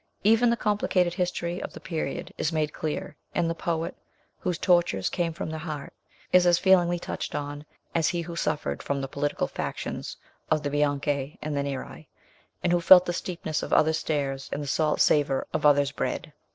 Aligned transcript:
Even 0.23 0.49
the 0.49 0.57
complicated 0.57 1.13
history 1.13 1.61
of 1.61 1.73
the 1.73 1.79
period 1.79 2.33
is 2.35 2.51
made 2.51 2.73
clear, 2.73 3.15
and 3.35 3.47
the 3.47 3.53
poet, 3.53 3.95
whose 4.39 4.57
tortures 4.57 5.11
came 5.11 5.31
from 5.31 5.51
the 5.51 5.59
heart, 5.59 5.93
is 6.33 6.47
as 6.47 6.57
feelingly 6.57 6.97
touched 6.97 7.35
on 7.35 7.65
as 7.93 8.07
he 8.07 8.21
who 8.21 8.35
suffered 8.35 8.81
from 8.81 8.99
the 9.01 9.07
political 9.07 9.45
factions 9.45 10.17
of 10.49 10.63
the 10.63 10.71
Bianchi 10.71 11.37
and 11.39 11.55
the 11.55 11.61
Neri, 11.61 12.09
and 12.63 12.73
who 12.73 12.81
felt 12.81 13.05
the 13.05 13.13
steepness 13.13 13.61
of 13.61 13.71
other's 13.73 13.99
stairs 13.99 14.49
and 14.51 14.63
the 14.63 14.65
salt 14.65 14.99
savour 15.01 15.45
of 15.53 15.67
other's 15.67 15.91
bread. 15.91 16.33